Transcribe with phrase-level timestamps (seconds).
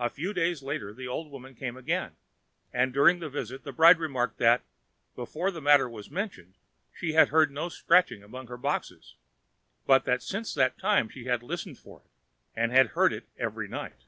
[0.00, 2.16] A few days later the old woman came again,
[2.72, 4.62] and during the visit the bride remarked that,
[5.14, 6.54] before the matter was mentioned,
[6.92, 9.14] she had heard no scratching among her boxes,
[9.86, 12.10] but that since that time she had listened for it,
[12.56, 14.02] and had heard it every night.